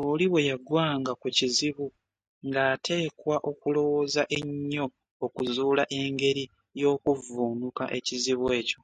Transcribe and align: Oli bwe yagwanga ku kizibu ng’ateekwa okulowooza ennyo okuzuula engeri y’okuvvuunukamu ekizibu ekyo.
Oli 0.00 0.24
bwe 0.30 0.42
yagwanga 0.50 1.12
ku 1.20 1.26
kizibu 1.36 1.86
ng’ateekwa 2.48 3.36
okulowooza 3.50 4.22
ennyo 4.38 4.86
okuzuula 5.24 5.84
engeri 6.00 6.44
y’okuvvuunukamu 6.80 7.92
ekizibu 7.98 8.46
ekyo. 8.60 8.80